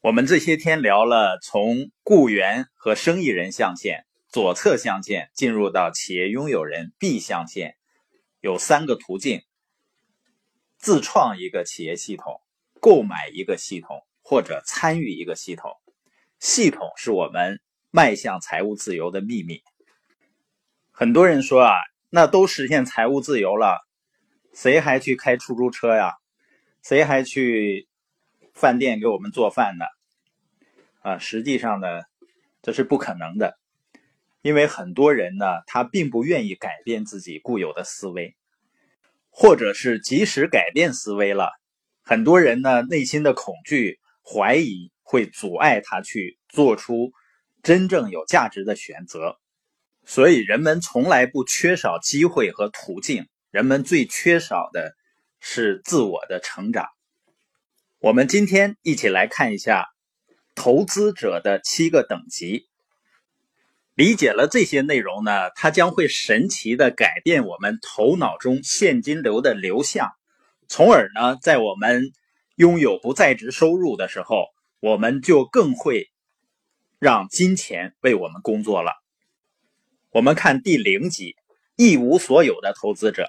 [0.00, 7.74] 我们这些天聊了从雇员和生意人象限左侧象限进入到企业拥有人 B 象限，
[8.40, 9.42] 有三个途径：
[10.78, 12.40] 自创一个企业系统、
[12.80, 15.72] 购买一个系统或者参与一个系统。
[16.38, 17.60] 系统是我们
[17.90, 19.64] 迈向财务自由的秘密。
[20.92, 21.72] 很多人说啊，
[22.08, 23.80] 那都实现财务自由了，
[24.54, 26.14] 谁还去开出租车呀？
[26.84, 27.87] 谁还去？
[28.58, 29.84] 饭店给我们做饭呢，
[31.02, 31.86] 啊，实际上呢，
[32.60, 33.56] 这是不可能的，
[34.42, 38.34] 因为很多人呢，他并不愿意改变自己固有的思维，
[39.30, 41.52] 或者是即使改变思维了，
[42.02, 47.12] 很多人呢内心的恐惧、怀疑会阻碍他去做出
[47.62, 49.38] 真正有价值的选择，
[50.04, 54.96] 所以人们从来不缺少机会和途径，人们最缺少的
[55.38, 56.88] 是自我的成长。
[58.00, 59.88] 我们今天一起来看一下
[60.54, 62.68] 投资者的七个等级。
[63.94, 70.12] 理解了这些内容呢，它将会神奇的改变我们头脑中现金流的流向，
[70.68, 72.12] 从而呢，在我们
[72.54, 74.44] 拥有不在职收入的时候，
[74.78, 76.08] 我们就更会
[77.00, 78.92] 让金钱为我们工作了。
[80.10, 81.34] 我们看第零级，
[81.74, 83.28] 一无所有的投资者，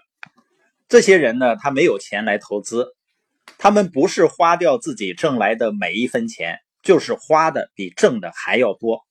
[0.87, 2.95] 这些人呢，他没有钱来投资。
[3.57, 9.05] 他们不是花掉自己挣来的每一分钱，就是花的比挣的还要多。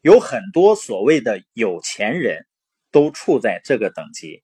[0.00, 2.46] 有很多所谓的有钱人
[2.90, 4.42] 都处在这个等级，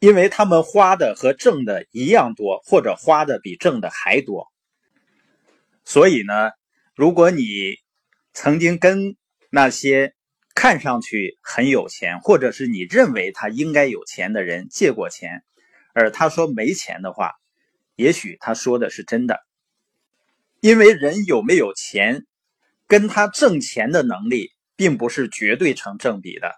[0.00, 4.48] 因为他们花的和挣的一样多，或者花的比挣的还多。
[5.84, 6.50] 所以呢，
[6.94, 7.76] 如果你
[8.32, 9.16] 曾经跟
[9.50, 10.14] 那些
[10.54, 15.44] 看上去很有钱，或者是你认为他应该有钱的人借过钱，
[15.94, 17.32] 而他说没钱的话，
[17.96, 19.40] 也许他说的是真的，
[20.60, 22.24] 因为人有没有钱，
[22.86, 26.52] 跟他挣钱的能力并不是绝对成正比的。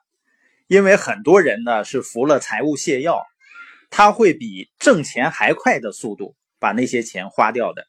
[0.68, 3.22] 因为很多人呢是服了财务泻药，
[3.90, 7.86] 他会比挣钱还快的速度把那些钱花掉的。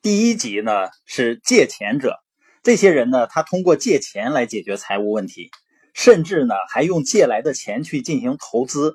[0.00, 2.18] 第一级呢是借钱者，
[2.62, 5.50] 这些人呢他通过借钱来解决财务问题，
[5.92, 8.94] 甚至呢还用借来的钱去进行投资。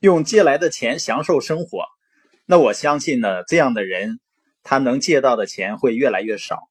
[0.00, 1.84] 用借来的钱享受生活，
[2.46, 4.18] 那我相信呢，这样的人
[4.62, 6.70] 他能借到的钱会越来越少。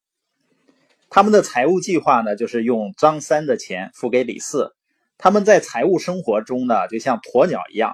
[1.12, 4.74] 他们的财务计划呢，就是用张三的钱付给李四。
[5.20, 7.94] 他们在财务生活中呢，就像鸵鸟一样。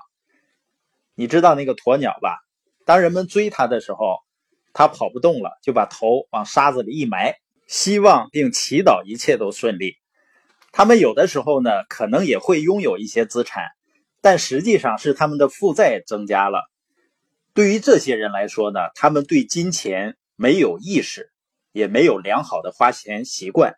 [1.15, 2.39] 你知道那个鸵鸟吧？
[2.85, 4.19] 当人们追它的时候，
[4.71, 7.35] 它跑不动了，就把头往沙子里一埋，
[7.67, 9.95] 希望并祈祷一切都顺利。
[10.71, 13.65] 他们有的时候呢，可能也会拥有一些资产。
[14.25, 16.67] 但实际上是他们的负债增加了。
[17.53, 21.31] 对于这些人来说呢，他们对金钱没有意识，
[21.71, 23.75] 也没有良好的花钱习惯。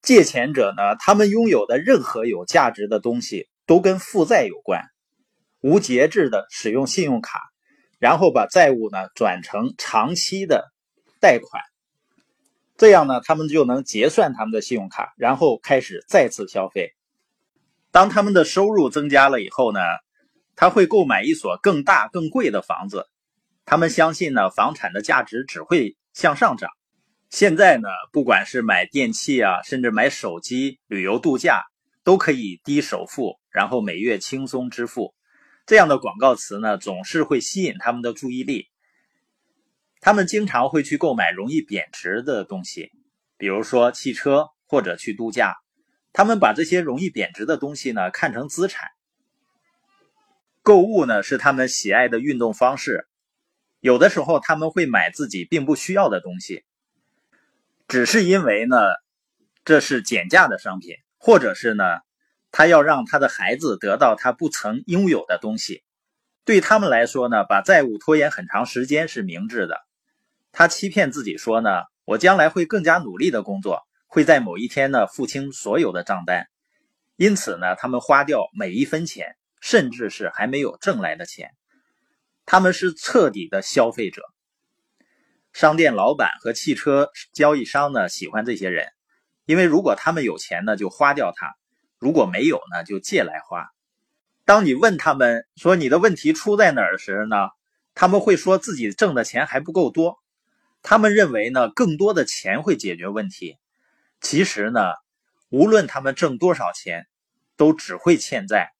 [0.00, 4.84] 借钱者呢，他们拥有的任何有价值的东西都跟负债有关，
[5.62, 7.40] 无节制的使用信用卡，
[7.98, 10.70] 然后把债务呢转成长期的
[11.18, 11.60] 贷款，
[12.76, 16.92] 这样呢，他们就能结算他们的信用卡，然后开始再次消费。
[17.90, 19.80] 当他们的收入增加了以后呢，
[20.56, 23.06] 他会购买一所更大、更贵的房子。
[23.64, 26.70] 他们相信呢，房产的价值只会向上涨。
[27.30, 31.62] 现在呢，不管是买电器啊，甚至买手机、旅游度假，
[32.02, 35.14] 都可以低首付，然后每月轻松支付。
[35.66, 38.68] 这样的广告词呢，总是会吸引他们的注意力。
[40.00, 42.90] 他们经常会去购买容易贬值的东西，
[43.36, 45.56] 比如说汽车或者去度假。
[46.12, 48.88] 他们把这些容易贬值的东西呢看成资产，
[50.62, 53.06] 购物呢是他们喜爱的运动方式。
[53.80, 56.64] 有的时候他们会买自己并不需要的东西，
[57.86, 58.76] 只是因为呢
[59.64, 61.84] 这是减价的商品，或者是呢
[62.50, 65.84] 他要让他的孩子得到他不曾拥有的东西。
[66.44, 69.76] 对他们来说呢，把债务拖延很长时间是明智的。
[70.50, 71.70] 他欺骗自己说呢，
[72.04, 73.86] 我将来会更加努力的工作。
[74.08, 76.48] 会在某一天呢付清所有的账单，
[77.16, 81.50] 因此呢，他们花掉每一分钱，甚至是还没有挣来的钱。
[82.46, 84.22] 他们是彻底的消费者。
[85.52, 88.88] 商店老板和汽车交易商呢喜欢这些人，
[89.44, 91.54] 因为如果他们有钱呢就花掉它，
[91.98, 93.68] 如果没有呢就借来花。
[94.46, 97.36] 当你问他们说你的问题出在哪儿时呢，
[97.94, 100.16] 他们会说自己挣的钱还不够多。
[100.80, 103.58] 他们认为呢更多的钱会解决问题。
[104.20, 104.80] 其实呢，
[105.48, 107.06] 无论他们挣多少钱，
[107.56, 108.72] 都只会欠债。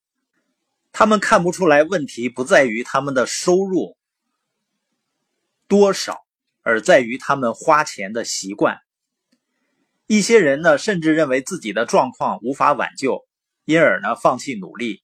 [0.91, 3.97] 他们看不出来问题不在于他们的收入
[5.67, 6.25] 多少，
[6.61, 8.79] 而在于他们花钱的习惯。
[10.07, 13.27] 一些人呢，甚至认为自己的状况无法挽救，
[13.65, 15.03] 因而呢放弃努力。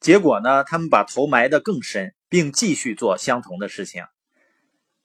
[0.00, 4.04] 结果呢，他们把头埋得更深，并继续做相同的事情。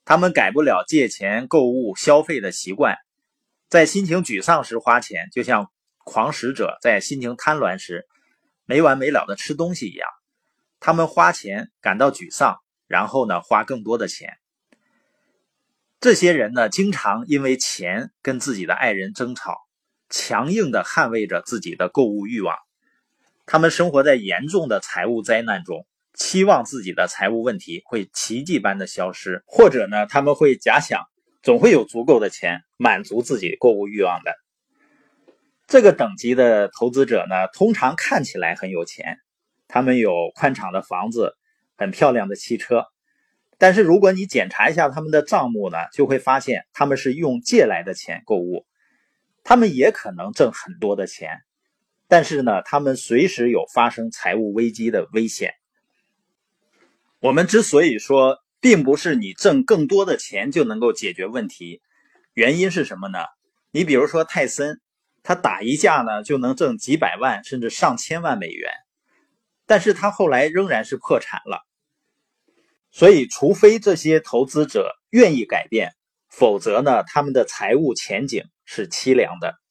[0.04, 2.96] 他们改不了借钱购物消费的习惯，
[3.72, 5.72] 在心情沮丧时花钱，就像
[6.04, 8.06] 狂食者在心情贪婪时
[8.66, 10.06] 没完没了的吃东西一样。
[10.78, 14.34] 他们花钱感到沮丧，然后呢花更多的钱。
[16.00, 19.56] 这些人呢，经常因为钱跟自己的爱人争吵，
[20.10, 22.54] 强硬的捍卫着自己的购物欲望。
[23.46, 31.06] 他们生活在严重的财务灾难中，期望自己的财务问题会奇迹般的消失，或者呢，他们会假想
[31.42, 34.34] 总会有足够的钱满足自己购物欲望的。
[35.66, 39.18] 这个等级的投资者呢，通常看起来很有钱，
[39.68, 41.34] 他们有宽敞的房子，
[41.76, 42.84] 很漂亮的汽车。
[43.58, 48.66] 但是如果你检查一下他们的账目呢，就会发现他们是用借来的钱购物。
[49.44, 51.40] 他们也可能挣很多的钱，
[52.06, 55.54] 但是呢，他们随时有发生财务危机的危险。
[57.18, 61.82] 我们之所以说，并不是你挣更多的钱就能够解决问题，
[62.32, 63.18] 原因是什么呢？
[63.72, 64.80] 你比如说泰森，
[65.24, 68.70] 他打一架呢就能挣几百万甚至上千万美元，
[69.66, 71.66] 但是他后来仍然是破产了。
[72.92, 75.92] 所以，除非这些投资者愿意改变，
[76.28, 79.61] 否则呢，他们的财务前景是凄凉的。